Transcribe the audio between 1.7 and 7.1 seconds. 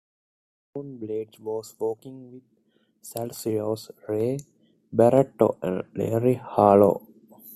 working with salseros Ray Barretto and Larry Harlow.